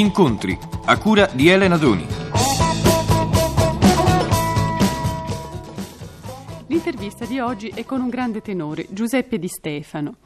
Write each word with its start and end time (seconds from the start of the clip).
Incontri 0.00 0.58
a 0.86 0.96
cura 0.96 1.28
di 1.30 1.50
Elena 1.50 1.76
Doni. 1.76 2.06
L'intervista 6.68 7.26
di 7.26 7.38
oggi 7.38 7.68
è 7.68 7.84
con 7.84 8.00
un 8.00 8.08
grande 8.08 8.40
tenore, 8.40 8.86
Giuseppe 8.88 9.38
Di 9.38 9.46
Stefano. 9.46 10.16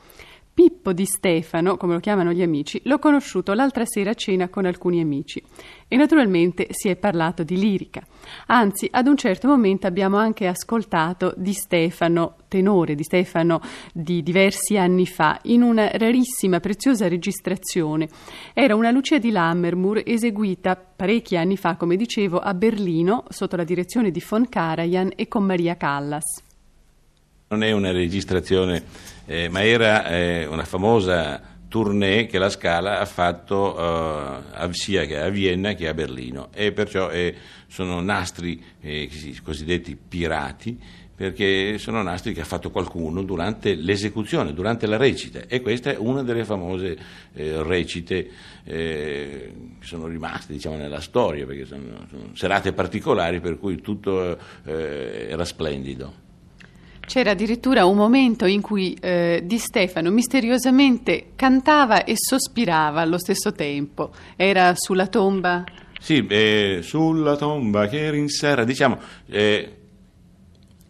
Pippo 0.55 0.93
Di 0.93 1.05
Stefano, 1.05 1.77
come 1.77 1.95
lo 1.95 1.99
chiamano 1.99 2.33
gli 2.33 2.41
amici, 2.41 2.81
l'ho 2.85 3.01
conosciuto 3.01 3.55
l'altra 3.55 3.85
sera 3.85 4.11
a 4.11 4.15
cena 4.15 4.49
con 4.49 4.67
alcuni 4.67 5.01
amici 5.01 5.43
e 5.89 5.97
naturalmente 5.97 6.69
si 6.71 6.89
è 6.89 6.95
parlato 6.95 7.43
di 7.43 7.59
lirica. 7.59 8.07
Anzi, 8.47 8.89
ad 8.89 9.09
un 9.09 9.17
certo 9.17 9.49
momento 9.49 9.89
abbiamo 9.89 10.17
anche 10.17 10.47
ascoltato 10.47 11.35
Di 11.37 11.53
Stefano, 11.53 12.37
tenore 12.47 12.95
Di 12.95 13.03
Stefano 13.03 13.61
di 13.93 14.23
diversi 14.23 14.77
anni 14.77 15.07
fa, 15.07 15.41
in 15.43 15.63
una 15.63 15.91
rarissima, 15.91 16.61
preziosa 16.61 17.09
registrazione. 17.09 18.09
Era 18.53 18.77
una 18.77 18.93
Lucia 18.93 19.19
di 19.19 19.33
Lammermoor 19.33 20.03
eseguita 20.07 20.77
parecchi 20.77 21.37
anni 21.37 21.57
fa, 21.57 21.75
come 21.75 21.97
dicevo, 21.97 22.39
a 22.39 22.55
Berlino 22.55 23.25
sotto 23.29 23.57
la 23.57 23.65
direzione 23.65 24.13
di 24.13 24.23
von 24.25 24.49
Karajan 24.49 25.15
e 25.17 25.27
con 25.27 25.43
Maria 25.43 25.77
Callas. 25.77 26.43
Non 27.49 27.63
è 27.63 27.73
una 27.73 27.93
registrazione, 27.93 28.83
eh, 29.27 29.49
ma 29.49 29.65
era 29.65 30.07
eh, 30.09 30.47
una 30.47 30.65
famosa 30.65 31.53
tournée 31.69 32.27
che 32.27 32.39
la 32.39 32.51
Scala 32.51 33.01
ha 33.01 33.05
fatto 33.05 33.77
eh, 33.77 34.73
sia 34.73 35.25
a 35.25 35.29
Vienna 35.29 35.75
che 35.75 35.89
a 35.89 35.95
Berlino 35.95 36.51
e 36.53 36.71
perciò 36.71 37.11
eh, 37.11 37.35
sono 37.67 38.01
nastri 38.01 38.63
eh, 38.81 39.11
cosiddetti 39.43 39.97
pirati 39.97 40.79
perché 41.17 41.79
sono 41.79 42.03
nastri 42.03 42.33
che 42.33 42.41
ha 42.41 42.45
fatto 42.45 42.71
qualcuno 42.71 43.23
durante 43.23 43.75
l'esecuzione, 43.75 44.53
durante 44.53 44.87
la 44.87 44.97
recita 44.97 45.47
e 45.47 45.61
questa 45.61 45.93
è 45.93 45.97
una 45.97 46.23
delle 46.23 46.45
famose 46.45 46.97
eh, 47.33 47.63
recite 47.63 48.31
eh, 48.65 49.53
che 49.81 49.87
sono 49.87 50.07
rimaste 50.07 50.53
diciamo, 50.53 50.77
nella 50.77 51.01
storia 51.01 51.47
perché 51.47 51.67
sono, 51.67 52.07
sono, 52.09 52.31
serate 52.35 52.73
particolari 52.73 53.41
per 53.41 53.59
cui 53.59 53.81
tutto 53.81 54.39
eh, 54.65 55.27
era 55.29 55.45
splendido. 55.45 56.23
C'era 57.07 57.33
addirittura 57.33 57.85
un 57.85 57.97
momento 57.97 58.47
in 58.47 58.61
cui 58.61 58.97
eh, 59.01 59.43
Di 59.45 59.59
Stefano 59.59 60.11
misteriosamente 60.11 61.33
cantava 61.37 62.05
e 62.05 62.15
sospirava 62.17 63.01
allo 63.01 63.19
stesso 63.19 63.53
tempo. 63.53 64.11
Era 64.37 64.73
sulla 64.75 65.07
tomba? 65.07 65.65
Sì, 66.01 66.27
eh, 66.27 66.81
sulla 66.83 67.37
tomba 67.37 67.87
che 67.89 68.11
rinserra. 68.11 68.65
Diciamo, 68.65 68.99
eh, 69.27 69.77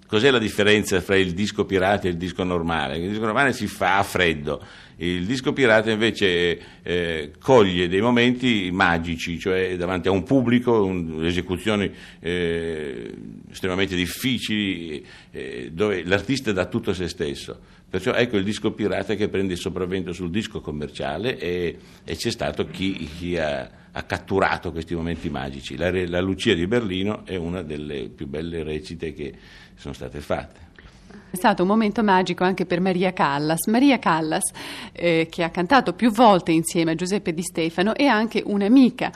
cos'è 0.07 0.31
la 0.31 0.39
differenza 0.39 1.01
fra 1.01 1.17
il 1.17 1.35
disco 1.35 1.65
pirata 1.65 2.07
e 2.07 2.11
il 2.11 2.17
disco 2.17 2.43
normale? 2.45 2.97
Il 2.97 3.11
disco 3.11 3.25
normale 3.25 3.53
si 3.53 3.67
fa 3.67 3.99
a 3.99 4.03
freddo 4.03 4.63
il 4.97 5.27
disco 5.27 5.53
pirata 5.53 5.91
invece 5.91 6.83
eh, 6.83 7.33
coglie 7.39 7.89
dei 7.89 8.01
momenti 8.01 8.71
magici, 8.73 9.39
cioè 9.39 9.77
davanti 9.77 10.09
a 10.09 10.13
un 10.13 10.23
pubblico, 10.23 10.85
un, 10.85 11.25
esecuzioni 11.25 11.93
eh, 12.21 13.13
estremamente 13.51 13.97
difficili, 13.97 15.05
eh, 15.31 15.71
dove 15.73 16.05
l'artista 16.05 16.53
dà 16.53 16.67
tutto 16.67 16.91
a 16.91 16.95
se 16.95 17.09
stesso. 17.09 17.59
Perciò 17.95 18.13
ecco 18.13 18.37
il 18.37 18.45
disco 18.45 18.73
pirata 18.73 19.15
che 19.15 19.29
prende 19.29 19.53
il 19.53 19.59
sopravvento 19.59 20.13
sul 20.13 20.31
disco 20.31 20.61
commerciale 20.61 21.39
e, 21.39 21.79
e 22.05 22.17
c'è 22.17 22.31
stato 22.31 22.67
chi, 22.67 23.09
chi 23.17 23.39
ha, 23.39 23.71
ha, 23.93 24.03
catturato 24.03 24.73
questi 24.73 24.97
momenti 24.97 25.31
magici. 25.31 25.77
La, 25.77 25.93
la 26.09 26.21
Lucia 26.21 26.55
di 26.55 26.67
Berlino 26.67 27.25
è 27.25 27.37
una 27.37 27.63
delle 27.63 28.09
più 28.09 28.27
belle 28.27 28.65
recite 28.65 29.13
che 29.13 29.33
sono 29.77 29.95
state 29.95 30.21
fatte. 30.21 30.73
È 31.31 31.37
stato 31.37 31.63
un 31.63 31.69
momento 31.69 32.05
magico 32.05 32.45
anche 32.45 32.65
per 32.65 32.81
Maria 32.81 33.13
Callas. 33.13 33.67
Maria 33.67 33.99
Callas, 33.99 34.53
eh, 34.93 35.27
che 35.29 35.43
ha 35.43 35.51
cantato 35.51 35.93
più 35.93 36.13
volte 36.13 36.53
insieme 36.53 36.93
a 36.93 36.95
Giuseppe 36.95 37.35
Di 37.35 37.43
Stefano, 37.43 37.95
è 37.95 38.05
anche 38.05 38.43
un'amica, 38.47 39.11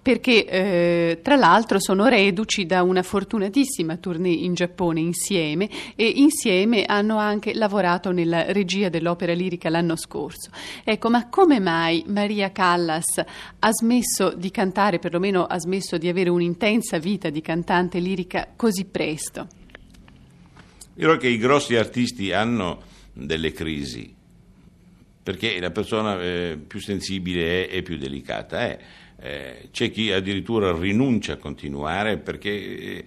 perché 0.00 0.46
eh, 0.46 1.20
tra 1.20 1.34
l'altro 1.34 1.80
sono 1.80 2.06
reduci 2.06 2.64
da 2.64 2.82
una 2.82 3.02
fortunatissima 3.02 3.96
tournée 3.96 4.32
in 4.32 4.54
Giappone 4.54 5.00
insieme 5.00 5.68
e 5.96 6.06
insieme 6.06 6.84
hanno 6.84 7.16
anche 7.16 7.54
lavorato 7.54 8.12
nella 8.12 8.52
regia 8.52 8.88
dell'opera 8.88 9.32
lirica 9.32 9.68
l'anno 9.68 9.96
scorso. 9.96 10.50
Ecco, 10.84 11.10
ma 11.10 11.28
come 11.28 11.58
mai 11.58 12.04
Maria 12.06 12.52
Callas 12.52 13.18
ha 13.58 13.72
smesso 13.72 14.32
di 14.36 14.50
cantare, 14.52 15.00
perlomeno 15.00 15.44
ha 15.44 15.58
smesso 15.58 15.98
di 15.98 16.08
avere 16.08 16.30
un'intensa 16.30 16.98
vita 16.98 17.30
di 17.30 17.40
cantante 17.40 17.98
lirica 17.98 18.46
così 18.54 18.84
presto? 18.84 19.48
Credo 20.96 21.16
che 21.16 21.28
i 21.28 21.38
grossi 21.38 21.74
artisti 21.74 22.32
hanno 22.32 22.82
delle 23.12 23.52
crisi, 23.52 24.14
perché 25.22 25.58
la 25.58 25.70
persona 25.70 26.20
eh, 26.22 26.58
più 26.64 26.80
sensibile 26.80 27.68
è, 27.68 27.76
e 27.76 27.82
più 27.82 27.96
delicata 27.96 28.60
è. 28.60 28.78
Eh, 29.16 29.68
c'è 29.72 29.90
chi 29.90 30.12
addirittura 30.12 30.76
rinuncia 30.76 31.34
a 31.34 31.36
continuare 31.36 32.18
perché 32.18 32.50
eh, 32.50 33.04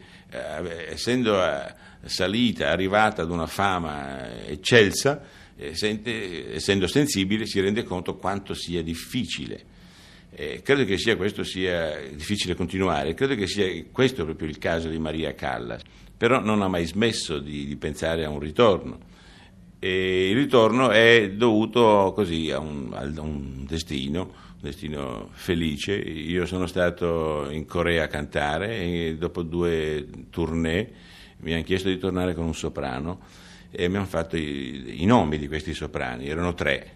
essendo 0.89 1.41
eh, 1.43 1.73
salita, 2.03 2.69
arrivata 2.69 3.21
ad 3.21 3.31
una 3.31 3.47
fama 3.47 4.45
eccelsa, 4.45 5.21
eh, 5.55 5.75
sente, 5.75 6.55
essendo 6.55 6.87
sensibile 6.87 7.45
si 7.45 7.59
rende 7.59 7.83
conto 7.83 8.15
quanto 8.15 8.53
sia 8.53 8.81
difficile. 8.81 9.75
Eh, 10.39 10.61
credo 10.61 10.85
che 10.85 10.99
sia 10.99 11.15
questo 11.15 11.43
sia 11.43 11.99
difficile 12.11 12.53
continuare, 12.53 13.15
credo 13.15 13.33
che 13.33 13.47
sia 13.47 13.65
questo 13.91 14.23
proprio 14.23 14.47
il 14.47 14.59
caso 14.59 14.87
di 14.87 14.99
Maria 14.99 15.33
Callas 15.33 15.81
però 16.17 16.41
non 16.41 16.63
ha 16.63 16.67
mai 16.67 16.85
smesso 16.85 17.37
di, 17.37 17.65
di 17.65 17.75
pensare 17.75 18.25
a 18.25 18.29
un 18.29 18.39
ritorno. 18.39 19.15
E 19.79 20.29
il 20.29 20.35
ritorno 20.35 20.89
è 20.89 21.31
dovuto 21.31 22.11
così 22.15 22.49
a 22.49 22.57
un, 22.57 22.91
a 22.93 23.21
un 23.21 23.63
destino, 23.67 24.21
un 24.21 24.61
destino 24.61 25.29
felice. 25.33 25.93
Io 25.95 26.47
sono 26.47 26.65
stato 26.65 27.47
in 27.51 27.65
Corea 27.67 28.05
a 28.05 28.07
cantare 28.07 28.79
e 28.79 29.15
dopo 29.17 29.43
due 29.43 30.07
tournée 30.31 30.91
mi 31.39 31.53
hanno 31.53 31.61
chiesto 31.61 31.89
di 31.89 31.99
tornare 31.99 32.33
con 32.33 32.45
un 32.45 32.55
soprano 32.55 33.19
e 33.69 33.87
mi 33.87 33.97
hanno 33.97 34.05
fatto 34.05 34.35
i, 34.35 35.03
i 35.03 35.05
nomi 35.05 35.37
di 35.37 35.47
questi 35.47 35.75
soprani, 35.75 36.27
erano 36.27 36.55
tre. 36.55 36.95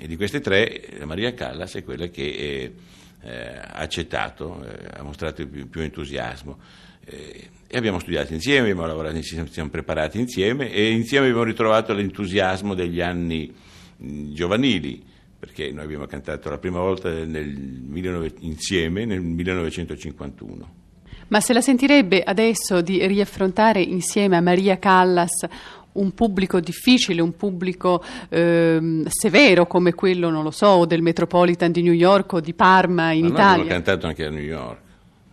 E 0.00 0.06
di 0.06 0.14
questi 0.14 0.40
tre 0.40 1.00
Maria 1.04 1.34
Callas 1.34 1.74
è 1.74 1.82
quella 1.82 2.06
che 2.06 2.72
ha 3.20 3.28
eh, 3.28 3.60
accettato, 3.72 4.64
eh, 4.64 4.90
ha 4.96 5.02
mostrato 5.02 5.44
più, 5.48 5.68
più 5.68 5.80
entusiasmo. 5.80 6.58
Eh, 7.04 7.48
e 7.66 7.76
abbiamo 7.76 7.98
studiato 7.98 8.32
insieme, 8.32 8.70
abbiamo 8.70 8.86
lavorato 8.86 9.16
insieme, 9.16 9.46
ci 9.46 9.54
siamo 9.54 9.70
preparati 9.70 10.20
insieme 10.20 10.70
e 10.70 10.90
insieme 10.90 11.26
abbiamo 11.26 11.44
ritrovato 11.44 11.92
l'entusiasmo 11.92 12.74
degli 12.74 13.00
anni 13.00 13.52
mh, 13.96 14.32
giovanili, 14.32 15.04
perché 15.36 15.72
noi 15.72 15.84
abbiamo 15.84 16.06
cantato 16.06 16.48
la 16.48 16.58
prima 16.58 16.78
volta 16.78 17.10
nel, 17.10 18.32
insieme 18.38 19.04
nel 19.04 19.20
1951. 19.20 20.87
Ma 21.28 21.40
se 21.40 21.52
la 21.52 21.60
sentirebbe 21.60 22.22
adesso 22.22 22.80
di 22.80 23.06
riaffrontare 23.06 23.82
insieme 23.82 24.36
a 24.36 24.40
Maria 24.40 24.78
Callas 24.78 25.46
un 25.92 26.12
pubblico 26.14 26.60
difficile, 26.60 27.20
un 27.20 27.36
pubblico 27.36 28.02
eh, 28.28 29.02
severo 29.08 29.66
come 29.66 29.94
quello, 29.94 30.30
non 30.30 30.42
lo 30.42 30.50
so, 30.50 30.84
del 30.84 31.02
Metropolitan 31.02 31.72
di 31.72 31.82
New 31.82 31.92
York 31.92 32.34
o 32.34 32.40
di 32.40 32.54
Parma 32.54 33.12
in 33.12 33.26
Ma 33.26 33.28
Italia? 33.28 33.44
Noi 33.44 33.60
abbiamo 33.62 33.82
cantato 33.82 34.06
anche 34.06 34.24
a 34.24 34.30
New 34.30 34.42
York. 34.42 34.78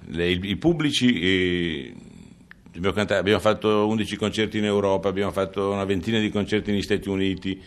Le, 0.08 0.30
i, 0.30 0.40
i, 0.44 0.56
pubblici 0.56 1.20
eh, 1.20 1.94
abbiamo, 2.76 2.96
cantato, 2.96 3.20
abbiamo, 3.20 3.40
fatto 3.40 3.88
11 3.88 4.18
concerti 4.18 4.58
in 4.58 4.66
Europa, 4.66 5.08
abbiamo 5.08 5.32
fatto 5.32 5.72
una 5.72 5.86
ventina 5.86 6.20
di 6.20 6.30
concerti 6.30 6.72
negli 6.72 6.82
Stati 6.82 7.10
Uniti. 7.10 7.62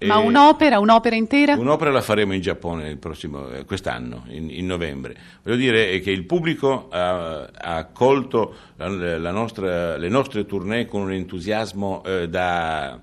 Ma 0.00 0.18
un'opera, 0.18 0.78
un'opera 0.78 1.16
intera? 1.16 1.54
Un'opera 1.54 1.90
la 1.90 2.02
faremo 2.02 2.34
in 2.34 2.42
Giappone 2.42 2.96
prossimo, 2.96 3.48
eh, 3.48 3.64
quest'anno, 3.64 4.24
in, 4.28 4.50
in, 4.50 4.66
novembre. 4.66 5.16
Voglio 5.42 5.56
dire 5.56 6.00
che 6.00 6.10
il 6.10 6.24
pubblico 6.24 6.88
ha, 6.90 7.44
ha 7.44 7.76
accolto 7.76 8.54
la, 8.76 8.88
la 8.88 9.30
nostra, 9.30 9.96
le 9.96 10.08
nostre 10.08 10.44
tournée 10.44 10.84
con 10.84 11.00
un 11.00 11.12
entusiasmo 11.12 12.02
eh, 12.04 12.28
da, 12.28 13.00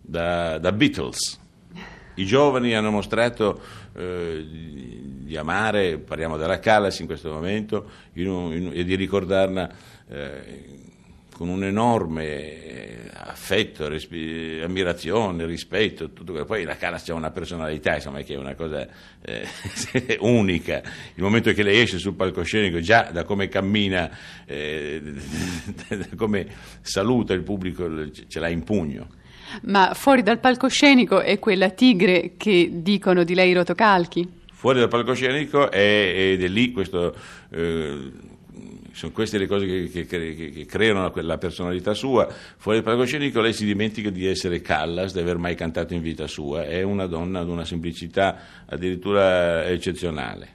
da, 0.00 0.58
da 0.58 0.72
Beatles. 0.72 1.40
I 2.14 2.24
giovani 2.24 2.74
hanno 2.74 2.90
mostrato 2.90 3.60
eh, 3.94 4.46
di 4.48 5.36
amare, 5.36 5.98
parliamo 5.98 6.36
della 6.36 6.60
Callas 6.60 7.00
in 7.00 7.06
questo 7.06 7.32
momento, 7.32 7.90
in 8.14 8.28
un, 8.28 8.52
in, 8.52 8.70
e 8.72 8.84
di 8.84 8.94
ricordarla 8.94 9.68
eh, 10.08 10.84
con 11.36 11.48
un 11.48 11.64
enorme 11.64 12.24
eh, 12.24 13.10
affetto, 13.12 13.88
respi- 13.88 14.58
ammirazione, 14.62 15.44
rispetto, 15.44 16.10
tutto 16.12 16.32
quello. 16.32 16.46
Poi 16.46 16.64
la 16.64 16.76
Callas 16.76 17.06
ha 17.10 17.14
una 17.14 17.30
personalità, 17.30 17.96
insomma, 17.96 18.22
che 18.22 18.32
è 18.32 18.38
una 18.38 18.54
cosa 18.54 18.86
eh, 19.20 19.46
unica. 20.20 20.80
Il 21.14 21.22
momento 21.22 21.52
che 21.52 21.62
lei 21.62 21.82
esce 21.82 21.98
sul 21.98 22.14
palcoscenico, 22.14 22.80
già 22.80 23.10
da 23.12 23.24
come 23.24 23.48
cammina, 23.48 24.10
eh, 24.46 25.02
da 25.88 26.08
come 26.16 26.46
saluta 26.80 27.34
il 27.34 27.42
pubblico, 27.42 27.86
ce 28.10 28.40
l'ha 28.40 28.48
in 28.48 28.64
pugno. 28.64 29.06
Ma 29.64 29.92
fuori 29.92 30.22
dal 30.22 30.40
palcoscenico 30.40 31.20
è 31.20 31.38
quella 31.38 31.68
tigre 31.68 32.32
che 32.38 32.70
dicono 32.72 33.24
di 33.24 33.34
lei 33.34 33.52
rotocalchi? 33.52 34.26
Fuori 34.54 34.78
dal 34.78 34.88
palcoscenico 34.88 35.70
è, 35.70 36.32
ed 36.32 36.42
è 36.42 36.48
lì 36.48 36.72
questo... 36.72 37.14
Eh, 37.50 38.34
sono 38.96 39.12
queste 39.12 39.36
le 39.36 39.46
cose 39.46 39.66
che, 39.66 39.90
che, 39.90 40.06
che, 40.06 40.50
che, 40.50 40.64
creano 40.64 41.12
la 41.14 41.36
personalità 41.36 41.92
sua. 41.92 42.26
Fuori 42.30 42.80
dal 42.80 42.86
palcoscenico 42.86 43.42
lei 43.42 43.52
si 43.52 43.66
dimentica 43.66 44.08
di 44.08 44.24
essere 44.24 44.62
Callas, 44.62 45.12
di 45.12 45.18
aver 45.18 45.36
mai 45.36 45.54
cantato 45.54 45.92
in 45.92 46.00
vita 46.00 46.26
sua. 46.26 46.64
È 46.64 46.80
una 46.80 47.04
donna 47.04 47.44
di 47.44 47.50
una 47.50 47.66
semplicità 47.66 48.64
addirittura 48.64 49.66
eccezionale. 49.66 50.48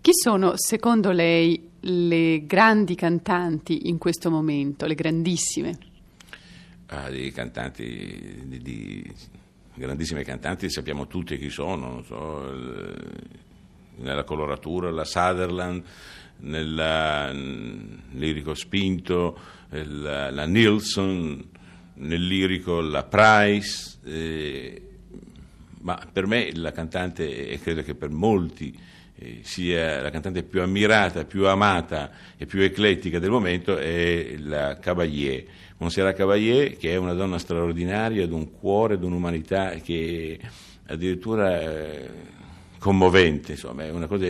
Chi 0.00 0.12
sono, 0.12 0.52
secondo 0.54 1.10
lei, 1.10 1.68
le 1.80 2.46
grandi 2.46 2.94
cantanti 2.94 3.88
in 3.88 3.98
questo 3.98 4.30
momento, 4.30 4.86
le 4.86 4.94
grandissime? 4.94 5.78
Ah, 6.86 7.10
di 7.10 7.32
cantanti, 7.32 8.44
di, 8.44 8.62
di 8.62 9.12
grandissime 9.74 10.22
cantanti 10.22 10.70
sappiamo 10.70 11.08
tutti 11.08 11.36
chi 11.38 11.50
sono, 11.50 11.90
non 11.90 12.04
so, 12.04 12.54
nella 13.96 14.22
coloratura 14.22 14.92
la 14.92 15.04
Sutherland, 15.04 15.82
nel 16.38 18.02
lirico 18.12 18.54
spinto, 18.54 19.38
la, 19.68 20.30
la 20.30 20.44
Nilsson, 20.44 21.44
nel 21.94 22.26
lirico 22.26 22.80
la 22.80 23.04
Price, 23.04 23.98
eh, 24.04 24.82
ma 25.80 26.00
per 26.12 26.26
me 26.26 26.50
la 26.54 26.72
cantante, 26.72 27.48
e 27.48 27.58
credo 27.60 27.82
che 27.82 27.94
per 27.94 28.10
molti 28.10 28.76
eh, 29.18 29.40
sia 29.42 30.00
la 30.02 30.10
cantante 30.10 30.42
più 30.42 30.60
ammirata, 30.60 31.24
più 31.24 31.46
amata 31.46 32.10
e 32.36 32.46
più 32.46 32.60
eclettica 32.60 33.18
del 33.18 33.30
momento, 33.30 33.76
è 33.76 34.36
la 34.38 34.78
Cavalier. 34.78 35.44
Montserrat 35.78 36.16
Cavalier, 36.16 36.76
che 36.76 36.92
è 36.92 36.96
una 36.96 37.12
donna 37.12 37.38
straordinaria, 37.38 38.26
di 38.26 38.32
un 38.32 38.50
cuore, 38.52 38.98
di 38.98 39.04
un'umanità 39.04 39.70
che 39.74 40.38
addirittura 40.86 41.60
è 41.60 42.08
commovente, 42.78 43.52
insomma, 43.52 43.84
è 43.84 43.90
una 43.90 44.06
cosa 44.06 44.26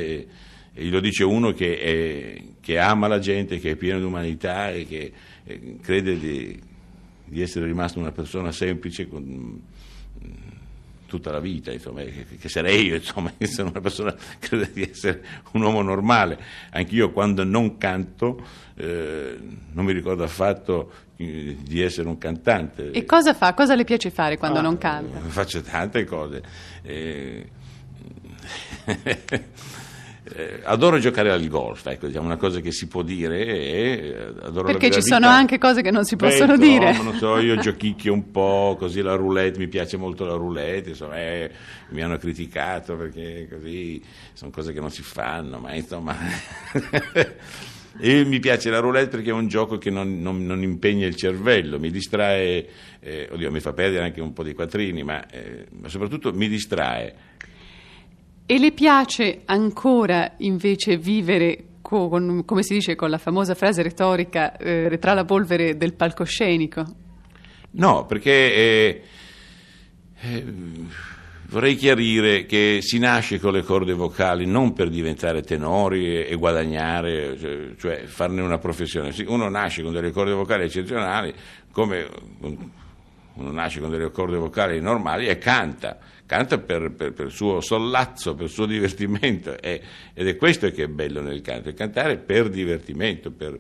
e 0.78 0.84
glielo 0.84 1.00
dice 1.00 1.24
uno 1.24 1.52
che, 1.52 1.78
è, 1.78 2.42
che, 2.60 2.78
ama 2.78 3.06
la 3.08 3.18
gente, 3.18 3.58
che 3.58 3.70
è 3.70 3.76
pieno 3.76 3.98
di 3.98 4.04
umanità 4.04 4.70
e 4.70 4.86
che 4.86 5.10
eh, 5.42 5.76
crede 5.80 6.18
di, 6.18 6.60
di, 7.24 7.40
essere 7.40 7.64
rimasto 7.64 7.98
una 7.98 8.12
persona 8.12 8.52
semplice 8.52 9.08
con, 9.08 9.22
mm, 9.22 10.34
tutta 11.06 11.32
la 11.32 11.40
vita, 11.40 11.72
insomma, 11.72 12.02
che, 12.02 12.26
che, 12.38 12.48
sarei 12.50 12.88
io, 12.88 12.96
insomma, 13.00 13.32
che 13.38 13.46
sono 13.46 13.70
una 13.70 13.80
persona, 13.80 14.14
credo 14.38 14.68
di 14.70 14.82
essere 14.82 15.24
un 15.52 15.62
uomo 15.62 15.80
normale. 15.80 16.38
Anch'io 16.72 17.10
quando 17.10 17.42
non 17.42 17.78
canto 17.78 18.46
eh, 18.74 19.38
non 19.72 19.82
mi 19.82 19.94
ricordo 19.94 20.24
affatto 20.24 20.92
eh, 21.16 21.56
di 21.58 21.80
essere 21.80 22.06
un 22.06 22.18
cantante. 22.18 22.90
E 22.90 23.06
cosa 23.06 23.32
fa? 23.32 23.54
Cosa 23.54 23.74
le 23.74 23.84
piace 23.84 24.10
fare 24.10 24.36
quando 24.36 24.58
ah, 24.58 24.62
non 24.62 24.76
canta? 24.76 25.20
Faccio 25.24 25.62
tante 25.62 26.04
cose. 26.04 26.42
Eh, 26.82 27.48
eh, 30.34 30.60
adoro 30.64 30.98
giocare 30.98 31.30
al 31.30 31.46
golf, 31.46 31.86
ecco, 31.86 32.08
diciamo 32.08 32.26
una 32.26 32.36
cosa 32.36 32.60
che 32.60 32.72
si 32.72 32.88
può 32.88 33.02
dire. 33.02 33.46
E 33.46 34.16
adoro 34.42 34.66
Perché 34.66 34.90
ci 34.90 35.02
sono 35.02 35.28
anche 35.28 35.58
cose 35.58 35.82
che 35.82 35.92
non 35.92 36.04
si 36.04 36.16
possono 36.16 36.56
Beh, 36.56 36.66
dire. 36.66 36.92
No, 36.96 37.02
non 37.02 37.14
so, 37.14 37.38
io 37.38 37.56
giochicchio 37.56 38.12
un 38.12 38.30
po', 38.32 38.76
così 38.78 39.02
la 39.02 39.14
roulette, 39.14 39.58
mi 39.58 39.68
piace 39.68 39.96
molto 39.96 40.24
la 40.24 40.34
roulette, 40.34 40.90
insomma, 40.90 41.16
eh, 41.18 41.50
mi 41.90 42.02
hanno 42.02 42.16
criticato 42.16 42.96
perché 42.96 43.46
così 43.48 44.02
sono 44.32 44.50
cose 44.50 44.72
che 44.72 44.80
non 44.80 44.90
si 44.90 45.02
fanno, 45.02 45.58
ma 45.58 45.74
insomma... 45.74 46.16
e 47.98 48.24
mi 48.24 48.40
piace 48.40 48.68
la 48.68 48.80
roulette 48.80 49.16
perché 49.16 49.30
è 49.30 49.32
un 49.32 49.46
gioco 49.46 49.78
che 49.78 49.90
non, 49.90 50.20
non, 50.20 50.44
non 50.44 50.62
impegna 50.62 51.06
il 51.06 51.14
cervello, 51.14 51.78
mi 51.78 51.90
distrae, 51.90 52.66
eh, 53.00 53.28
oddio, 53.30 53.50
mi 53.52 53.60
fa 53.60 53.72
perdere 53.72 54.04
anche 54.04 54.20
un 54.20 54.32
po' 54.32 54.42
di 54.42 54.54
quattrini, 54.54 55.04
ma, 55.04 55.24
eh, 55.30 55.66
ma 55.70 55.88
soprattutto 55.88 56.32
mi 56.32 56.48
distrae 56.48 57.34
e 58.46 58.58
le 58.58 58.72
piace 58.72 59.42
ancora 59.44 60.32
invece 60.38 60.96
vivere 60.96 61.64
con, 61.82 62.44
come 62.44 62.62
si 62.62 62.74
dice 62.74 62.94
con 62.94 63.10
la 63.10 63.18
famosa 63.18 63.54
frase 63.54 63.82
retorica 63.82 64.56
eh, 64.56 64.98
tra 65.00 65.14
la 65.14 65.24
polvere 65.24 65.76
del 65.76 65.94
palcoscenico? 65.94 66.84
No, 67.72 68.06
perché 68.06 68.54
eh, 68.54 69.02
eh, 70.20 70.44
vorrei 71.48 71.76
chiarire 71.76 72.46
che 72.46 72.78
si 72.80 72.98
nasce 72.98 73.38
con 73.38 73.52
le 73.52 73.62
corde 73.62 73.92
vocali 73.92 74.46
non 74.46 74.72
per 74.72 74.88
diventare 74.88 75.42
tenori 75.42 76.06
e, 76.06 76.26
e 76.30 76.34
guadagnare, 76.36 77.38
cioè, 77.38 77.74
cioè, 77.76 78.04
farne 78.06 78.40
una 78.40 78.58
professione. 78.58 79.14
Uno 79.26 79.48
nasce 79.48 79.82
con 79.82 79.92
delle 79.92 80.10
corde 80.10 80.32
vocali 80.32 80.64
eccezionali 80.64 81.34
come 81.70 82.08
uno 83.34 83.52
nasce 83.52 83.80
con 83.80 83.90
delle 83.90 84.10
corde 84.10 84.36
vocali 84.36 84.80
normali 84.80 85.26
e 85.26 85.36
canta, 85.36 85.98
canta 86.26 86.58
per, 86.58 86.92
per, 86.92 87.12
per 87.12 87.26
il 87.26 87.32
suo 87.32 87.60
sollazzo, 87.60 88.34
per 88.34 88.46
il 88.46 88.50
suo 88.50 88.66
divertimento 88.66 89.58
e, 89.60 89.80
ed 90.12 90.26
è 90.26 90.36
questo 90.36 90.70
che 90.70 90.84
è 90.84 90.88
bello 90.88 91.22
nel 91.22 91.40
canto, 91.40 91.68
è 91.68 91.74
cantare 91.74 92.18
per 92.18 92.48
divertimento, 92.50 93.30
per, 93.30 93.58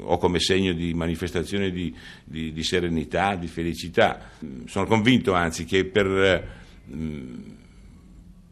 o 0.00 0.16
come 0.16 0.38
segno 0.38 0.72
di 0.72 0.94
manifestazione 0.94 1.70
di, 1.70 1.94
di, 2.24 2.52
di, 2.52 2.62
serenità, 2.62 3.34
di 3.34 3.48
felicità. 3.48 4.30
Sono 4.66 4.86
convinto 4.86 5.34
anzi 5.34 5.64
che 5.64 5.84
per... 5.84 6.48
Mh, 6.86 7.60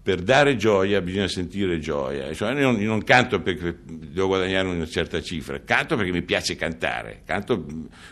per 0.03 0.23
dare 0.23 0.57
gioia 0.57 1.01
bisogna 1.03 1.29
sentire 1.29 1.79
gioia. 1.79 2.33
Cioè, 2.33 2.53
io, 2.53 2.71
non, 2.71 2.81
io, 2.81 2.89
non, 2.89 3.05
canto 3.05 3.43
perché 3.43 3.77
devo 3.85 4.29
guadagnare 4.29 4.67
una 4.69 4.87
certa 4.87 5.21
cifra, 5.21 5.61
canto 5.61 5.95
perché 5.95 6.11
mi 6.11 6.23
piace 6.23 6.57
cantare, 6.57 7.21
canto 7.27 7.63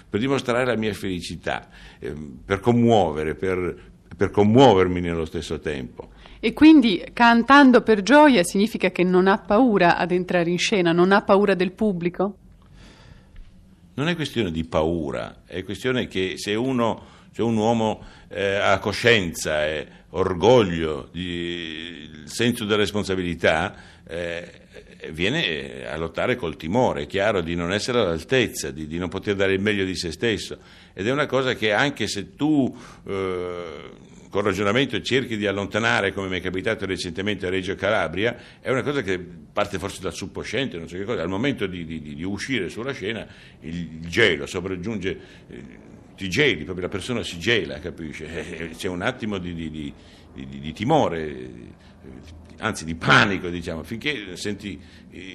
per 0.09 0.21
dimostrare 0.21 0.67
la 0.67 0.77
mia 0.77 0.93
felicità, 0.93 1.69
eh, 1.99 2.15
per 2.45 2.61
commuovere, 2.61 3.35
per, 3.35 3.75
per 4.19 4.31
commuovermi 4.33 5.01
nello 5.01 5.25
stesso 5.25 5.61
tempo. 5.61 6.11
E 6.41 6.53
quindi 6.53 7.05
cantando 7.13 7.83
per 7.83 8.03
gioia 8.03 8.43
significa 8.43 8.91
che 8.91 9.05
non 9.05 9.29
ha 9.29 9.39
paura 9.39 9.97
ad 9.97 10.11
entrare 10.11 10.51
in 10.51 10.59
scena, 10.59 10.93
non 10.93 11.13
ha 11.13 11.23
paura 11.23 11.55
del 11.55 11.73
pubblico? 11.73 12.37
Non 13.95 14.09
è 14.09 14.15
questione 14.17 14.51
di 14.51 14.65
paura, 14.65 15.43
è 15.47 15.63
questione 15.63 16.09
che 16.09 16.35
se 16.37 16.55
uno 16.55 17.17
se 17.39 17.43
un 17.43 17.57
uomo 17.57 18.03
eh, 18.29 18.55
ha 18.57 18.81
coscienza, 18.81 19.65
eh, 19.65 19.87
orgoglio, 20.11 21.09
di, 21.13 22.11
senso 22.25 22.65
di 22.65 22.75
responsabilità, 22.75 23.77
eh, 24.05 24.51
viene 25.13 25.87
a 25.87 25.97
lottare 25.97 26.35
col 26.35 26.57
timore, 26.57 27.03
è 27.03 27.07
chiaro, 27.07 27.41
di 27.41 27.55
non 27.55 27.73
essere 27.73 28.01
all'altezza, 28.01 28.73
di, 28.73 28.89
di, 28.89 28.99
non 28.99 29.09
poter 29.09 29.37
dare 29.37 29.53
il 29.53 29.61
meglio 29.61 29.85
di 29.85 29.95
se 29.95 30.11
stesso. 30.11 30.59
Ed 30.93 31.07
è 31.07 31.13
una 31.13 31.27
cosa 31.27 31.55
che 31.55 31.73
anche 31.73 32.09
se 32.09 32.35
tu 32.35 32.77
con 34.31 34.43
ragionamento 34.43 35.01
cerchi 35.01 35.37
di 35.37 35.47
allontanare, 35.47 36.13
come 36.13 36.29
mi 36.29 36.39
è 36.39 36.41
capitato 36.41 36.87
recentemente 36.87 37.47
a 37.47 37.51
Reggio 37.51 37.75
Calabria, 37.75 38.37
è 38.61 38.71
una 38.71 38.83
cosa 38.83 39.03
che 39.03 39.19
parte 39.19 39.79
forse 39.79 40.01
dal 40.01 40.13
subconsciente, 40.13 40.79
non 40.79 40.89
so 40.89 40.97
che 40.97 41.05
cosa, 41.05 41.23
al 41.23 41.29
momento 41.29 41.67
di, 41.67 41.85
di, 41.85 42.01
di 42.01 42.23
uscire 42.23 42.69
sulla 42.69 42.93
scena 42.93 43.27
il 43.61 44.01
gelo 44.07 44.47
sopraggiunge 44.47 45.19
eh, 45.49 45.63
ti 46.17 46.29
geli, 46.29 46.65
proprio 46.65 46.87
la 46.87 46.93
persona 46.93 47.23
si 47.23 47.39
gela, 47.39 47.79
capisci? 47.79 48.25
Eh, 48.25 48.57
eh, 48.59 48.69
c'è 48.71 48.89
un 48.89 49.03
attimo 49.03 49.39
di, 49.39 49.55
di 50.35 50.73
timore, 50.73 51.29
eh, 51.29 51.51
anzi 52.59 52.85
di 52.85 52.97
panico, 52.97 53.49
diciamo, 53.49 53.85
finché 53.85 54.37
senti 54.37 54.81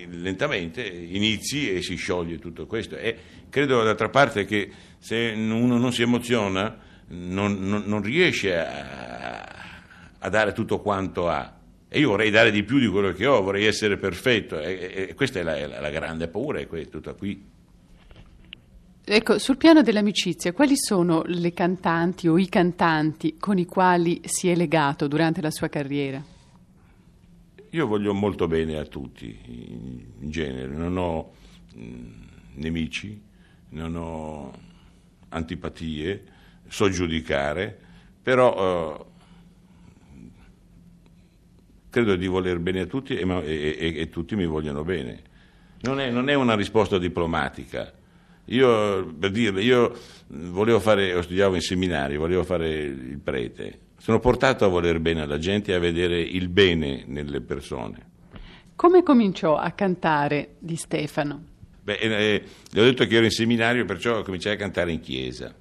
lentamente 0.10 0.86
inizi 0.86 1.74
e 1.74 1.82
si 1.82 1.96
scioglie 1.96 2.38
tutto 2.38 2.68
questo. 2.68 2.98
E 2.98 3.18
credo 3.50 3.82
d'altra 3.84 4.10
parte 4.10 4.46
che 4.46 4.70
se 5.00 5.34
uno 5.36 5.78
non 5.78 5.94
si 5.94 6.02
emoziona 6.02 6.78
non, 7.14 7.60
non, 7.60 7.84
non 7.86 8.02
riesce 8.02 8.58
a, 8.58 9.48
a, 10.20 10.30
dare 10.30 10.52
tutto 10.54 10.80
quanto 10.80 11.30
ha. 11.30 11.54
E 11.88 12.00
io 12.00 12.10
vorrei 12.10 12.32
dare 12.32 12.52
di 12.52 12.64
più 12.64 12.80
di 12.80 12.88
quello 12.88 13.12
che 13.12 13.26
ho, 13.26 13.42
vorrei 13.42 13.66
essere 13.66 13.98
perfetto. 13.98 14.60
E, 14.60 15.08
e 15.10 15.14
questa 15.14 15.40
è 15.40 15.44
la, 15.44 15.68
la, 15.68 15.80
la 15.80 15.90
grande 15.90 16.28
paura, 16.28 16.60
è 16.60 16.90
tutta 16.90 17.14
qui. 17.14 17.52
Ecco, 19.06 19.38
sul 19.38 19.58
piano 19.58 19.82
dell'amicizia, 19.82 20.54
quali 20.54 20.78
sono 20.78 21.24
le 21.26 21.52
cantanti 21.52 22.30
o 22.30 22.38
i 22.38 22.48
cantanti 22.48 23.36
con 23.38 23.58
i 23.58 23.66
quali 23.66 24.22
si 24.24 24.48
è 24.48 24.56
legato 24.56 25.08
durante 25.08 25.42
la 25.42 25.52
sua 25.52 25.68
carriera? 25.68 26.24
Io 27.70 27.88
voglio 27.88 28.14
molto 28.14 28.48
bene 28.48 28.78
a 28.78 28.86
tutti, 28.86 29.38
in 29.46 30.30
genere, 30.30 30.74
non 30.74 30.96
ho 30.96 31.34
mh, 31.74 31.96
nemici, 32.54 33.22
non 33.70 33.96
ho 33.96 34.54
antipatie, 35.30 36.24
so 36.68 36.90
giudicare, 36.90 37.78
però 38.22 39.00
eh, 39.00 39.06
credo 41.90 42.16
di 42.16 42.28
voler 42.28 42.60
bene 42.60 42.82
a 42.82 42.86
tutti 42.86 43.16
e, 43.16 43.28
e, 43.28 43.76
e, 43.80 44.00
e 44.00 44.10
tutti 44.10 44.36
mi 44.36 44.46
vogliono 44.46 44.84
bene. 44.84 45.32
Non 45.82 46.00
è, 46.00 46.10
non 46.10 46.30
è 46.30 46.34
una 46.34 46.56
risposta 46.56 46.98
diplomatica 46.98 48.02
io, 48.46 49.06
per 49.18 49.32
dirle, 49.32 49.62
io 49.62 49.98
volevo 50.28 50.80
fare, 50.80 51.22
studiavo 51.22 51.56
in 51.56 51.62
seminario, 51.62 52.20
volevo 52.20 52.44
fare 52.44 52.70
il 52.70 53.20
prete. 53.20 53.80
Sono 53.98 54.20
portato 54.20 54.66
a 54.66 54.68
voler 54.68 55.00
bene 55.00 55.22
alla 55.22 55.38
gente 55.38 55.72
e 55.72 55.76
a 55.76 55.80
vedere 55.80 56.20
il 56.20 56.50
bene 56.50 57.06
nelle 57.08 57.40
persone. 57.40 58.12
Come 58.76 59.02
cominciò 59.02 59.56
a 59.56 59.72
cantare 59.72 60.56
di 60.60 60.76
Stefano? 60.76 61.52
Beh, 61.84 61.94
eh, 61.94 62.44
le 62.70 62.82
ho 62.82 62.84
detto 62.84 63.06
che 63.06 63.16
ero 63.16 63.26
in 63.26 63.32
seminario, 63.32 63.86
perciò 63.86 64.22
cominciai 64.24 64.56
a 64.56 64.58
cantare 64.58 64.92
in 64.92 65.00
chiesa, 65.00 65.54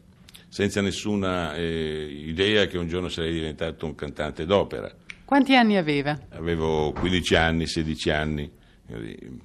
senza 0.52 0.82
nessuna 0.82 1.54
eh, 1.54 2.24
idea 2.26 2.66
che 2.66 2.76
un 2.76 2.86
giorno 2.86 3.08
sarei 3.08 3.32
diventato 3.32 3.86
un 3.86 3.94
cantante 3.94 4.44
d'opera. 4.44 4.94
Quanti 5.24 5.56
anni 5.56 5.78
aveva? 5.78 6.26
Avevo 6.28 6.92
15 6.92 7.34
anni, 7.36 7.66
16 7.66 8.10
anni. 8.10 8.52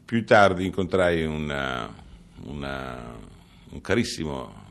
Più 0.04 0.26
tardi 0.26 0.66
incontrai 0.66 1.24
una, 1.24 1.90
una, 2.44 3.16
un 3.70 3.80
carissimo 3.80 4.66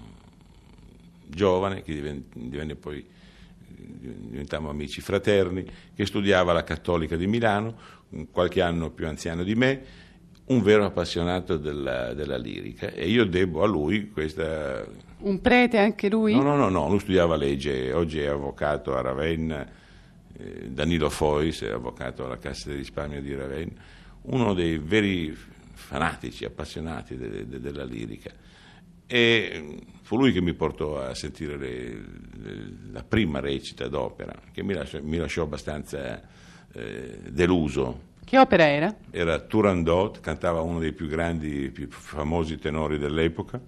giovane 1.25 1.81
che 1.81 2.23
divenne, 2.35 2.75
poi 2.75 3.03
diventammo 3.67 4.69
amici 4.69 5.01
fraterni, 5.01 5.65
che 5.95 6.05
studiava 6.05 6.51
alla 6.51 6.65
Cattolica 6.65 7.17
di 7.17 7.27
Milano, 7.27 7.79
qualche 8.31 8.61
anno 8.61 8.91
più 8.91 9.09
anziano 9.09 9.43
di 9.43 9.55
me, 9.55 9.83
un 10.47 10.63
vero 10.63 10.85
appassionato 10.85 11.57
della, 11.57 12.15
della 12.15 12.37
lirica 12.37 12.91
e 12.91 13.09
io 13.09 13.25
devo 13.25 13.63
a 13.63 13.67
lui 13.67 14.11
questa... 14.11 14.87
Un 15.19 15.41
prete 15.41 15.79
anche 15.79 16.09
lui? 16.09 16.35
No, 16.35 16.43
no, 16.43 16.57
no, 16.57 16.69
no, 16.69 16.89
lui 16.89 17.01
studiava 17.01 17.37
legge, 17.37 17.93
oggi 17.93 18.21
è 18.21 18.27
avvocato 18.27 18.95
a 18.95 19.01
Ravenna, 19.01 19.67
eh, 20.37 20.69
Danilo 20.71 21.09
Fois 21.11 21.63
è 21.63 21.71
avvocato 21.71 22.25
alla 22.25 22.39
Cassa 22.39 22.71
di 22.71 22.77
risparmio 22.77 23.21
di 23.21 23.35
Ravenna, 23.35 23.73
uno 24.23 24.55
dei 24.55 24.79
veri 24.79 25.37
fanatici, 25.73 26.45
appassionati 26.45 27.17
de, 27.17 27.47
de, 27.47 27.61
della 27.61 27.85
lirica. 27.85 28.31
E 29.09 29.79
fu 30.03 30.17
lui 30.17 30.33
che 30.33 30.41
mi 30.41 30.53
portò 30.55 31.01
a 31.01 31.15
sentire 31.15 31.57
le, 31.57 32.05
le, 32.43 32.73
la 32.93 33.03
prima 33.03 33.41
recita 33.41 33.89
d'opera, 33.89 34.35
che 34.53 34.63
mi 34.63 34.75
lasciò, 34.75 35.01
mi 35.03 35.17
lasciò 35.17 35.43
abbastanza 35.43 36.21
eh, 36.73 37.19
deluso. 37.31 38.06
Che 38.27 38.39
opera 38.41 38.67
era? 38.67 38.93
Era 39.13 39.39
Turandot, 39.39 40.19
cantava 40.19 40.61
uno 40.61 40.81
dei 40.81 40.93
più 40.93 41.07
grandi, 41.07 41.71
più 41.71 41.87
famosi 41.89 42.59
tenori 42.59 42.99
dell'epoca. 42.99 43.61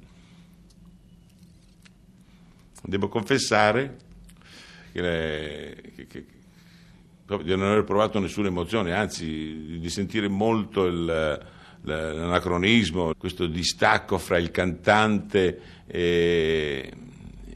Devo 2.82 3.06
confessare 3.06 3.96
che, 4.90 5.00
le, 5.00 5.92
che, 5.94 6.06
che 6.08 6.24
di 7.44 7.50
non 7.54 7.70
aver 7.70 7.84
provato 7.84 8.18
nessuna 8.18 8.48
emozione, 8.48 8.92
anzi 8.94 9.78
di 9.78 9.88
sentire 9.90 10.26
molto 10.26 10.86
il, 10.86 11.04
l'anacronismo, 11.82 13.14
questo 13.16 13.46
distacco 13.46 14.18
fra 14.18 14.38
il 14.38 14.50
cantante 14.50 15.60
e, 15.86 16.92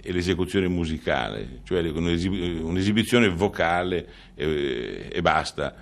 e 0.00 0.12
l'esecuzione 0.12 0.68
musicale, 0.68 1.62
cioè 1.64 1.80
un'esibizione 1.90 3.28
vocale 3.28 4.08
e, 4.36 5.08
e 5.10 5.20
basta. 5.20 5.74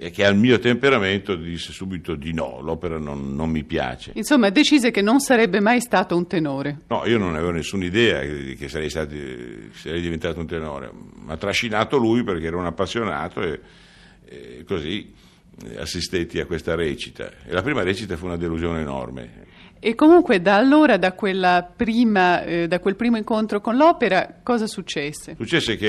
E 0.00 0.10
che 0.10 0.24
al 0.24 0.36
mio 0.36 0.60
temperamento 0.60 1.34
disse 1.34 1.72
subito 1.72 2.14
di 2.14 2.32
no, 2.32 2.60
l'opera 2.60 2.98
non, 2.98 3.34
non, 3.34 3.50
mi 3.50 3.64
piace. 3.64 4.12
Insomma, 4.14 4.48
decise 4.50 4.92
che 4.92 5.02
non 5.02 5.18
sarebbe 5.18 5.58
mai 5.58 5.80
stato 5.80 6.16
un 6.16 6.28
tenore. 6.28 6.82
No, 6.86 7.04
io 7.04 7.18
non 7.18 7.34
avevo 7.34 7.50
nessuna 7.50 7.84
idea 7.84 8.20
che 8.20 8.68
sarei, 8.68 8.90
stato, 8.90 9.16
sarei 9.72 10.00
diventato 10.00 10.38
un 10.38 10.46
tenore, 10.46 10.92
mi 10.92 11.32
ha 11.32 11.36
trascinato 11.36 11.96
lui 11.96 12.22
perché 12.22 12.46
era 12.46 12.56
un 12.56 12.66
appassionato 12.66 13.42
e, 13.42 13.60
e 14.24 14.64
così 14.64 15.12
assistetti 15.78 16.38
a 16.38 16.46
questa 16.46 16.76
recita. 16.76 17.30
E 17.44 17.52
la 17.52 17.62
prima 17.62 17.82
recita 17.82 18.16
fu 18.16 18.26
una 18.26 18.36
delusione 18.36 18.80
enorme. 18.80 19.46
E 19.80 19.94
comunque 19.94 20.40
da 20.40 20.56
allora, 20.56 20.96
da, 20.96 21.12
prima, 21.12 22.44
eh, 22.44 22.68
da 22.68 22.80
quel 22.80 22.96
primo 22.96 23.16
incontro 23.16 23.60
con 23.60 23.76
l'opera, 23.76 24.40
cosa 24.42 24.66
successe? 24.66 25.34
Successe 25.36 25.76
che 25.76 25.88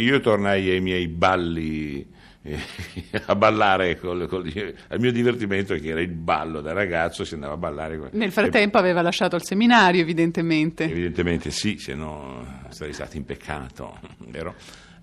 io 0.00 0.20
tornai 0.20 0.70
ai 0.70 0.80
miei 0.80 1.08
balli 1.08 2.18
a 3.26 3.34
ballare 3.34 3.98
col, 3.98 4.26
col, 4.26 4.46
il 4.46 4.74
mio 4.98 5.12
divertimento 5.12 5.74
che 5.74 5.88
era 5.88 6.00
il 6.00 6.08
ballo 6.08 6.62
da 6.62 6.72
ragazzo 6.72 7.22
si 7.22 7.34
andava 7.34 7.52
a 7.52 7.56
ballare 7.58 8.00
nel 8.12 8.32
frattempo 8.32 8.78
e, 8.78 8.80
aveva 8.80 9.02
lasciato 9.02 9.36
il 9.36 9.44
seminario 9.44 10.00
evidentemente 10.00 10.84
evidentemente 10.84 11.50
sì 11.50 11.76
se 11.76 11.94
no 11.94 12.62
sarei 12.70 12.94
stato 12.94 13.18
in 13.18 13.26
peccato 13.26 13.98
vero? 14.28 14.54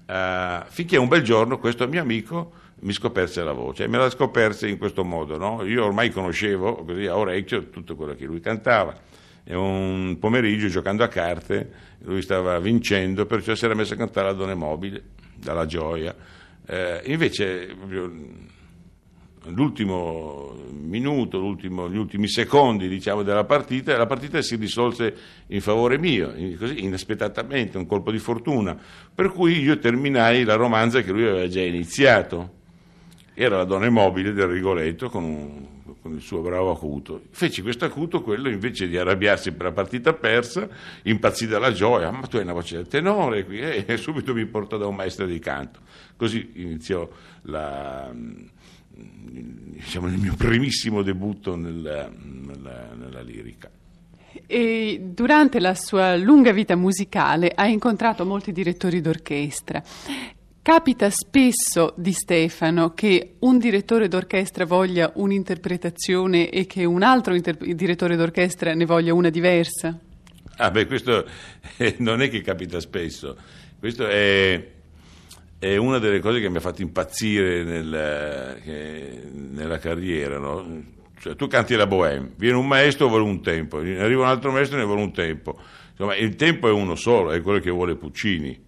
Uh, 0.07 0.63
finché 0.69 0.97
un 0.97 1.07
bel 1.07 1.21
giorno 1.21 1.59
questo 1.59 1.87
mio 1.87 2.01
amico 2.01 2.53
mi 2.79 2.93
scoperse 2.93 3.43
la 3.43 3.51
voce 3.51 3.83
e 3.83 3.87
me 3.87 3.99
la 3.99 4.09
scoperse 4.09 4.67
in 4.67 4.79
questo 4.79 5.03
modo 5.03 5.37
no? 5.37 5.63
io 5.63 5.85
ormai 5.85 6.09
conoscevo 6.09 6.85
così 6.85 7.05
a 7.05 7.17
orecchio 7.17 7.69
tutto 7.69 7.95
quello 7.95 8.15
che 8.15 8.25
lui 8.25 8.39
cantava 8.39 8.97
e 9.43 9.55
un 9.55 10.17
pomeriggio 10.19 10.69
giocando 10.69 11.03
a 11.03 11.07
carte 11.07 11.71
lui 11.99 12.23
stava 12.23 12.57
vincendo 12.59 13.27
perciò 13.27 13.53
si 13.53 13.65
era 13.65 13.75
messo 13.75 13.93
a 13.93 13.97
cantare 13.97 14.27
la 14.27 14.33
Donna 14.33 14.55
Mobile 14.55 15.03
dalla 15.35 15.67
gioia 15.67 16.15
eh, 16.69 17.01
invece, 17.05 17.73
l'ultimo 19.45 20.53
minuto, 20.71 21.39
l'ultimo, 21.39 21.89
gli 21.89 21.95
ultimi 21.97 22.27
secondi 22.27 22.89
diciamo, 22.89 23.23
della 23.23 23.45
partita, 23.45 23.95
la 23.95 24.05
partita 24.05 24.41
si 24.41 24.57
risolse 24.57 25.15
in 25.47 25.61
favore 25.61 25.97
mio, 25.97 26.33
così 26.59 26.83
inaspettatamente, 26.83 27.77
un 27.77 27.85
colpo 27.85 28.11
di 28.11 28.19
fortuna, 28.19 28.77
per 29.15 29.31
cui 29.31 29.61
io 29.61 29.79
terminai 29.79 30.43
la 30.43 30.55
romanza 30.55 31.01
che 31.01 31.11
lui 31.11 31.25
aveva 31.25 31.47
già 31.47 31.61
iniziato. 31.61 32.55
Era 33.33 33.57
la 33.57 33.65
donna 33.65 33.85
immobile 33.85 34.33
del 34.33 34.47
Rigoletto 34.47 35.09
con, 35.09 35.23
un, 35.23 35.65
con 36.07 36.15
il 36.15 36.21
suo 36.21 36.41
bravo 36.41 36.71
acuto. 36.71 37.23
Feci 37.31 37.61
questo 37.61 37.83
acuto, 37.83 38.21
quello 38.21 38.49
invece 38.49 38.87
di 38.87 38.97
arrabbiarsi 38.97 39.51
per 39.51 39.67
la 39.67 39.71
partita 39.73 40.13
persa, 40.13 40.67
impazzì 41.03 41.47
dalla 41.47 41.73
gioia, 41.73 42.09
ma 42.11 42.25
tu 42.27 42.37
hai 42.37 42.43
una 42.43 42.53
voce 42.53 42.77
da 42.77 42.83
tenore 42.83 43.43
qui, 43.43 43.59
eh? 43.59 43.83
e 43.85 43.97
subito 43.97 44.33
mi 44.33 44.45
portò 44.45 44.77
da 44.77 44.87
un 44.87 44.95
maestro 44.95 45.25
di 45.25 45.37
canto. 45.39 45.81
Così 46.15 46.51
iniziò 46.55 47.07
la, 47.43 48.09
diciamo, 48.89 50.07
il 50.07 50.17
mio 50.17 50.35
primissimo 50.35 51.01
debutto 51.01 51.55
nella, 51.55 52.09
nella, 52.09 52.93
nella 52.95 53.21
lirica. 53.21 53.69
E 54.45 55.01
durante 55.03 55.59
la 55.59 55.73
sua 55.73 56.15
lunga 56.15 56.53
vita 56.53 56.75
musicale 56.75 57.51
ha 57.53 57.67
incontrato 57.67 58.25
molti 58.25 58.51
direttori 58.51 59.01
d'orchestra. 59.01 59.83
Capita 60.67 61.09
spesso 61.09 61.93
di 61.95 62.11
Stefano 62.11 62.93
che 62.93 63.35
un 63.39 63.57
direttore 63.57 64.09
d'orchestra 64.09 64.65
voglia 64.65 65.13
un'interpretazione 65.15 66.49
e 66.49 66.65
che 66.65 66.83
un 66.83 67.03
altro 67.03 67.35
inter- 67.35 67.73
direttore 67.73 68.17
d'orchestra 68.17 68.73
ne 68.73 68.83
voglia 68.83 69.13
una 69.13 69.29
diversa? 69.29 69.97
Ah, 70.57 70.69
beh, 70.69 70.85
questo 70.85 71.25
non 71.99 72.21
è 72.21 72.29
che 72.29 72.41
capita 72.41 72.81
spesso, 72.81 73.37
questo 73.79 74.09
è 74.09 74.61
è 75.57 75.77
una 75.77 75.99
delle 75.99 76.19
cose 76.19 76.41
che 76.41 76.49
mi 76.49 76.57
ha 76.57 76.59
fatto 76.59 76.81
impazzire 76.81 77.63
nel, 77.63 78.59
che, 78.61 79.21
nella 79.31 79.77
carriera. 79.77 80.37
No? 80.37 80.83
Cioè, 81.17 81.37
tu 81.37 81.47
canti 81.47 81.75
la 81.75 81.87
Bohème, 81.87 82.31
viene 82.35 82.57
un 82.57 82.67
maestro, 82.67 83.07
vuole 83.07 83.23
un 83.23 83.41
tempo, 83.41 83.77
arriva 83.77 84.23
un 84.23 84.27
altro 84.27 84.51
maestro, 84.51 84.77
ne 84.77 84.83
vuole 84.83 85.01
un 85.01 85.13
tempo. 85.13 85.57
Insomma, 85.91 86.17
il 86.17 86.35
tempo 86.35 86.67
è 86.67 86.71
uno 86.71 86.95
solo, 86.95 87.31
è 87.31 87.39
quello 87.41 87.59
che 87.59 87.69
vuole 87.69 87.95
Puccini. 87.95 88.65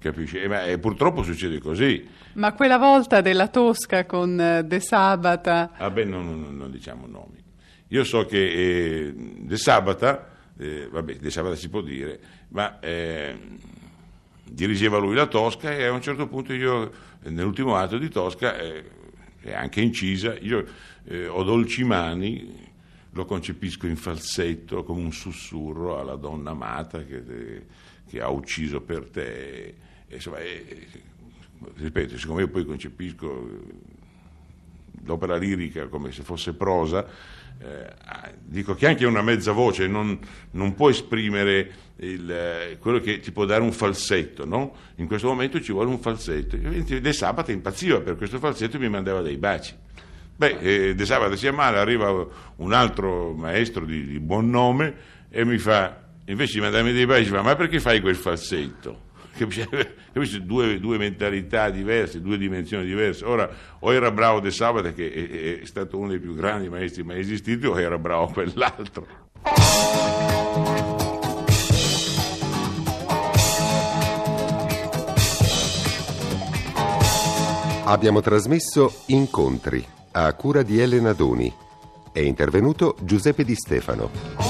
Capisci? 0.00 0.38
E, 0.38 0.48
ma, 0.48 0.64
e 0.64 0.78
purtroppo 0.78 1.22
succede 1.22 1.58
così. 1.58 2.08
Ma 2.34 2.54
quella 2.54 2.78
volta 2.78 3.20
della 3.20 3.48
Tosca 3.48 4.06
con 4.06 4.30
uh, 4.30 4.66
De 4.66 4.80
Sabata. 4.80 5.72
Ah, 5.76 5.90
beh, 5.90 6.04
non, 6.04 6.24
non, 6.40 6.56
non, 6.56 6.70
diciamo 6.70 7.06
nomi. 7.06 7.38
Io 7.88 8.04
so 8.04 8.24
che 8.24 8.38
eh, 8.38 9.14
De 9.14 9.56
Sabata, 9.56 10.30
eh, 10.58 10.88
vabbè, 10.90 11.16
De 11.16 11.30
Sabata 11.30 11.54
si 11.54 11.68
può 11.68 11.82
dire, 11.82 12.18
ma. 12.48 12.80
Eh, 12.80 13.36
dirigeva 14.50 14.98
lui 14.98 15.14
la 15.14 15.26
Tosca 15.26 15.70
e 15.72 15.84
a 15.84 15.92
un 15.92 16.02
certo 16.02 16.26
punto 16.26 16.52
io 16.52 16.90
nell'ultimo 17.22 17.76
atto 17.76 17.98
di 17.98 18.08
Tosca 18.08 18.58
eh, 18.58 18.84
è 19.40 19.52
anche 19.54 19.80
incisa 19.80 20.36
io 20.40 20.64
eh, 21.04 21.28
ho 21.28 21.42
dolci 21.44 21.84
mani 21.84 22.68
lo 23.12 23.24
concepisco 23.24 23.86
in 23.86 23.96
falsetto 23.96 24.82
come 24.82 25.02
un 25.02 25.12
sussurro 25.12 26.00
alla 26.00 26.16
donna 26.16 26.50
amata 26.50 27.04
che, 27.04 27.66
che 28.08 28.20
ha 28.20 28.28
ucciso 28.28 28.80
per 28.80 29.08
te 29.08 29.74
insomma, 30.14 30.38
e, 30.38 30.86
ripeto 31.76 32.18
siccome 32.18 32.42
io 32.42 32.48
poi 32.48 32.64
concepisco 32.64 33.48
l'opera 35.04 35.36
lirica 35.36 35.88
come 35.88 36.12
se 36.12 36.22
fosse 36.22 36.54
prosa 36.54 37.06
eh, 37.62 37.92
dico 38.42 38.74
che 38.74 38.86
anche 38.86 39.04
una 39.04 39.20
mezza 39.20 39.52
voce 39.52 39.86
non, 39.86 40.18
non 40.52 40.74
può 40.74 40.88
esprimere 40.88 41.70
il, 41.96 42.30
eh, 42.30 42.78
quello 42.80 43.00
che 43.00 43.20
ti 43.20 43.32
può 43.32 43.44
dare 43.44 43.60
un 43.60 43.72
falsetto, 43.72 44.46
no? 44.46 44.74
In 44.96 45.06
questo 45.06 45.28
momento 45.28 45.60
ci 45.60 45.70
vuole 45.70 45.90
un 45.90 45.98
falsetto. 45.98 46.56
De 46.56 47.12
Sabata 47.12 47.52
impazziva 47.52 48.00
per 48.00 48.16
questo 48.16 48.38
falsetto 48.38 48.76
e 48.76 48.78
mi 48.78 48.88
mandava 48.88 49.20
dei 49.20 49.36
baci. 49.36 49.74
Beh, 50.36 50.58
eh, 50.58 50.94
De 50.94 51.04
Sabata 51.04 51.36
sia 51.36 51.52
male, 51.52 51.76
arriva 51.76 52.26
un 52.56 52.72
altro 52.72 53.34
maestro 53.34 53.84
di, 53.84 54.06
di 54.06 54.18
buon 54.20 54.48
nome 54.48 54.94
e 55.28 55.44
mi 55.44 55.58
fa, 55.58 56.02
invece 56.24 56.54
di 56.54 56.60
mandarmi 56.60 56.92
dei 56.92 57.04
baci, 57.04 57.26
fa, 57.26 57.42
ma 57.42 57.56
perché 57.56 57.78
fai 57.78 58.00
quel 58.00 58.16
falsetto? 58.16 59.08
Capisci? 59.36 60.44
Due, 60.44 60.80
due, 60.80 60.98
mentalità 60.98 61.70
diverse, 61.70 62.20
due 62.20 62.36
dimensioni 62.36 62.84
diverse. 62.84 63.24
Ora, 63.24 63.48
o 63.78 63.92
era 63.92 64.10
bravo 64.10 64.40
De 64.40 64.50
Sabata, 64.50 64.92
che 64.92 65.12
è, 65.12 65.60
è, 65.60 65.64
stato 65.64 65.98
uno 65.98 66.08
dei 66.08 66.18
più 66.18 66.34
grandi 66.34 66.68
maestri 66.68 67.02
mai 67.02 67.20
esistiti, 67.20 67.66
o 67.66 67.78
era 67.78 67.98
bravo 67.98 68.26
quell'altro. 68.32 69.06
Abbiamo 77.84 78.20
trasmesso 78.20 79.02
Incontri 79.06 79.84
a 80.12 80.32
cura 80.34 80.62
di 80.62 80.80
Elena 80.80 81.12
Doni. 81.12 81.52
È 82.12 82.20
intervenuto 82.20 82.96
Giuseppe 83.00 83.44
Di 83.44 83.54
Stefano. 83.54 84.49